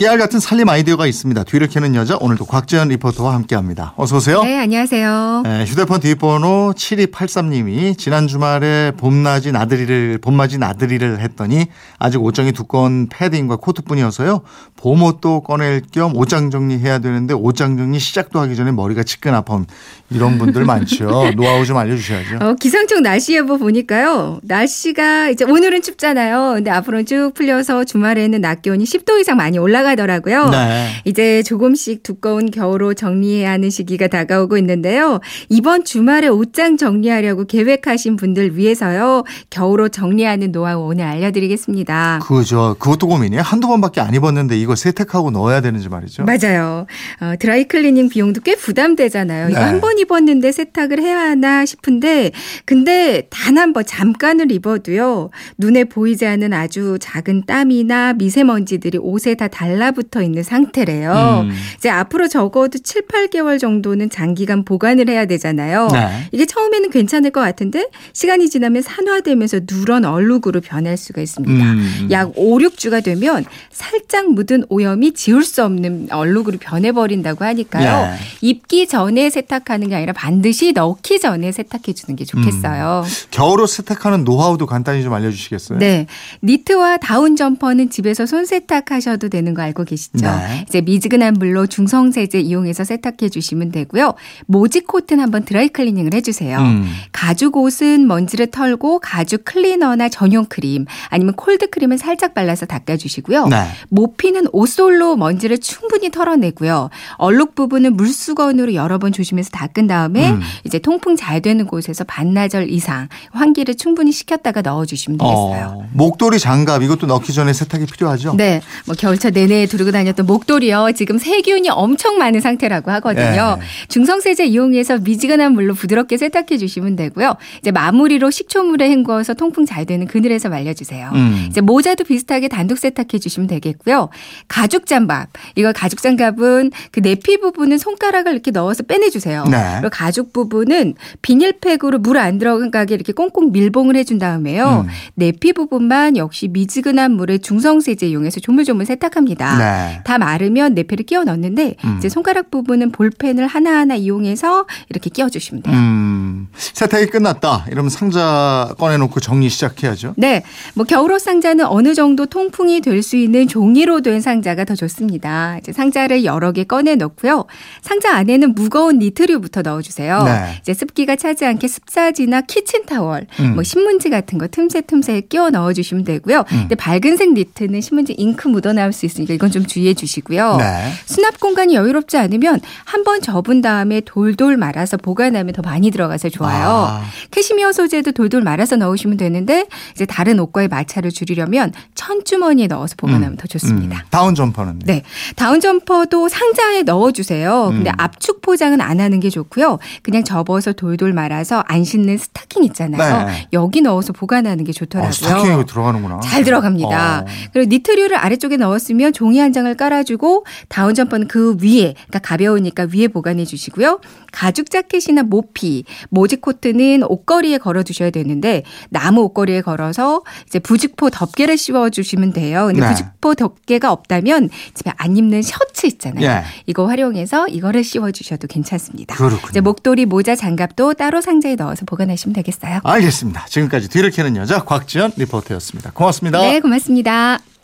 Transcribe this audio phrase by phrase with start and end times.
[0.00, 1.44] 깨알 같은 살림 아이디어가 있습니다.
[1.44, 3.92] 뒤를 캐는 여자 오늘도 곽지연 리포터와 함께합니다.
[3.98, 4.42] 어서 오세요.
[4.42, 5.42] 네, 안녕하세요.
[5.44, 11.66] 네, 휴대폰 뒷번호 7283님이 지난 주말에 봄맞이 나들이를 봄맞이 나들이를 했더니
[11.98, 14.40] 아직 옷장이 두꺼운 패딩과 코트뿐이어서요.
[14.76, 19.66] 봄옷도 꺼낼 겸 옷장 정리해야 되는데 옷장 정리 시작도 하기 전에 머리가 지끈 아픔
[20.08, 21.32] 이런 분들 많죠.
[21.36, 22.38] 노하우 좀 알려주셔야죠.
[22.40, 24.40] 어, 기상청 날씨 예보 보니까요.
[24.44, 26.54] 날씨가 이제 오늘은 춥잖아요.
[26.54, 30.48] 근데 앞으로는 쭉 풀려서 주말에는 낮 기온이 10도 이상 많이 올라가 더라고요.
[30.50, 30.86] 네.
[31.04, 35.20] 이제 조금씩 두꺼운 겨울옷 정리해야 하는 시기가 다가오고 있는데요.
[35.48, 39.24] 이번 주말에 옷장 정리하려고 계획하신 분들 위해서요.
[39.50, 42.20] 겨울옷 정리하는 노하우 오늘 알려드리겠습니다.
[42.22, 42.76] 그죠.
[42.78, 43.42] 그것도 고민이에요.
[43.42, 46.24] 한두 번밖에 안 입었는데 이거 세탁하고 넣어야 되는지 말이죠.
[46.24, 46.86] 맞아요.
[47.20, 49.50] 어, 드라이 클리닝 비용도 꽤 부담되잖아요.
[49.50, 49.64] 이거 네.
[49.64, 52.32] 한번 입었는데 세탁을 해야 하나 싶은데
[52.64, 55.30] 근데 단 한 번 잠깐을 입어도요.
[55.58, 61.44] 눈에 보이지 않는 아주 작은 땀이나 미세먼지들이 옷에 다 달라 붙어 있는 상태래요.
[61.44, 61.52] 음.
[61.76, 65.88] 이제 앞으로 적어도 7, 8개월 정도는 장기간 보관을 해야 되잖아요.
[65.92, 66.28] 네.
[66.32, 71.64] 이게 처음에는 괜찮을 것 같은데 시간이 지나면 산화되면서 누런 얼룩으로 변할 수가 있습니다.
[71.64, 72.08] 음.
[72.10, 78.14] 약 5, 6주가 되면 살짝 묻은 오염이 지울 수 없는 얼룩으로 변해버린다고 하니까요.
[78.14, 78.18] 예.
[78.40, 83.04] 입기 전에 세탁하는 게 아니라 반드시 넣기 전에 세탁해 주는 게 좋겠어요.
[83.30, 85.78] 겨울옷 세탁하는 노하우도 간단히 좀 알려주시겠어요?
[85.78, 86.06] 네.
[86.42, 90.26] 니트와 다운 점퍼는 집에서 손 세탁하셔도 되는 거 알고 계시죠?
[90.26, 90.64] 네.
[90.68, 94.14] 이제 미지근한 물로 중성 세제 이용해서 세탁해 주시면 되고요.
[94.46, 96.58] 모직 코트는 한번 드라이 클리닝을 해 주세요.
[96.58, 96.86] 음.
[97.12, 103.48] 가죽 옷은 먼지를 털고 가죽 클리너나 전용 크림 아니면 콜드 크림을 살짝 발라서 닦아 주시고요.
[103.48, 103.66] 네.
[103.88, 106.90] 모피는 옷솔로 먼지를 충분히 털어내고요.
[107.16, 110.40] 얼룩 부분은 물수건으로 여러 번 조심해서 닦은 다음에 음.
[110.64, 115.74] 이제 통풍 잘 되는 곳에서 반나절 이상 환기를 충분히 시켰다가 넣어 주시면 되겠어요.
[115.78, 118.34] 어, 목도리 장갑 이것도 넣기 전에 세탁이 필요하죠?
[118.36, 120.92] 네, 뭐 겨울철 내내 두르고 다녔던 목도리요.
[120.94, 123.56] 지금 세균이 엄청 많은 상태라고 하거든요.
[123.58, 123.66] 네.
[123.88, 127.34] 중성세제 이용해서 미지근한 물로 부드럽게 세탁해 주시면 되고요.
[127.58, 131.10] 이제 마무리로 식초물에 헹궈서 통풍 잘 되는 그늘에서 말려주세요.
[131.14, 131.46] 음.
[131.48, 134.10] 이제 모자도 비슷하게 단독 세탁해 주시면 되겠고요.
[134.46, 135.30] 가죽 장갑.
[135.56, 139.46] 이거 가죽 장갑은 그 내피 부분은 손가락을 이렇게 넣어서 빼내주세요.
[139.50, 139.56] 네.
[139.80, 144.84] 그리고 가죽 부분은 비닐팩으로 물 안 들어가게 이렇게 꽁꽁 밀봉을 해준 다음에요.
[144.86, 144.90] 음.
[145.14, 149.39] 내피 부분만 역시 미지근한 물에 중성세제 이용해서 조물조물 세탁합니다.
[149.58, 150.00] 네.
[150.04, 151.96] 다 마르면 내피를 끼워 넣는데 음.
[151.98, 155.74] 이제 손가락 부분은 볼펜을 하나하나 이용해서 이렇게 끼워 주시면 돼요.
[155.76, 157.66] 음, 세탁이 끝났다.
[157.70, 160.14] 이러면 상자 꺼내 놓고 정리 시작해야죠.
[160.16, 160.42] 네.
[160.74, 165.56] 뭐 겨울옷 상자는 어느 정도 통풍이 될 수 있는 종이로 된 상자가 더 좋습니다.
[165.58, 167.46] 이제 상자를 여러 개 꺼내 놓고요.
[167.80, 170.22] 상자 안에는 무거운 니트류부터 넣어 주세요.
[170.24, 170.58] 네.
[170.60, 173.54] 이제 습기가 차지 않게 습사지나 키친타월, 음.
[173.54, 176.40] 뭐 신문지 같은 거 틈새 틈새에 끼워 넣어 주시면 되고요.
[176.40, 176.44] 음.
[176.60, 180.56] 근데 밝은색 니트는 신문지 잉크 묻어 나올 수 있으니까 이건 좀 주의해 주시고요.
[180.56, 180.92] 네.
[181.06, 186.68] 수납 공간이 여유롭지 않으면 한 번 접은 다음에 돌돌 말아서 보관하면 더 많이 들어가서 좋아요.
[186.68, 187.02] 아.
[187.30, 193.46] 캐시미어 소재도 돌돌 말아서 넣으시면 되는데 이제 다른 옷과의 마찰을 줄이려면 천주머니에 넣어서 보관하면 더
[193.46, 193.96] 좋습니다.
[193.96, 194.80] 음, 다운 점퍼는.
[194.84, 195.02] 네.
[195.36, 197.68] 다운 점퍼도 상자에 넣어 주세요.
[197.72, 197.94] 근데 음.
[197.96, 199.78] 압축 포장은 안 하는 게 좋고요.
[200.02, 203.26] 그냥 접어서 돌돌 말아서 안 신는 스타킹 있잖아요.
[203.26, 203.48] 네.
[203.54, 205.12] 여기 넣어서 보관하는 게 어, 좋더라고요.
[205.12, 206.20] 스타킹에 들어가는구나.
[206.20, 207.20] 잘 들어갑니다.
[207.20, 207.24] 어.
[207.54, 213.06] 그리고 니트류를 아래쪽에 넣었으면 종이 한 장을 깔아주고 다운 점퍼는 그 위에, 그러니까 가벼우니까 위에
[213.08, 214.00] 보관해 주시고요.
[214.32, 221.58] 가죽 자켓이나 모피, 모지 코트는 옷걸이에 걸어 두셔야 되는데 나무 옷걸이에 걸어서 이제 부직포 덮개를
[221.58, 222.68] 씌워 주시면 돼요.
[222.68, 222.88] 근데 네.
[222.88, 226.24] 부직포 덮개가 없다면 집에 안 입는 셔츠 있잖아요.
[226.24, 226.44] 예.
[226.64, 229.16] 이거 활용해서 이거를 씌워 주셔도 괜찮습니다.
[229.16, 229.50] 그렇군요.
[229.50, 232.80] 이제 목도리, 모자, 장갑도 따로 상자에 넣어서 보관하시면 되겠어요.
[232.84, 233.44] 알겠습니다.
[233.50, 235.90] 지금까지 뒤를 캐는 여자 곽지연 리포터였습니다.
[235.90, 236.40] 고맙습니다.
[236.40, 237.38] 네, 고맙습니다.